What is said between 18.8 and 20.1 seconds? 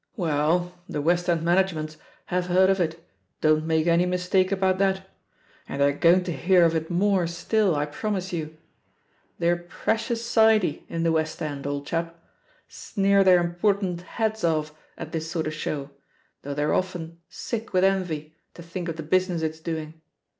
of the business it's doing.